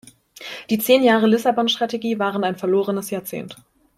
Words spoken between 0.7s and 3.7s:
Die zehn Jahre Lissabon-Strategie waren ein verlorenes Jahrzehnt.